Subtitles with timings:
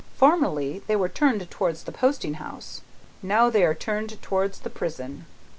[0.17, 2.81] Formerly, they were turned towards the posting house;
[3.21, 5.27] now, they are turned towards the prison.